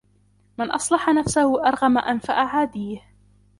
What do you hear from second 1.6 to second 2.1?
أَرْغَمَ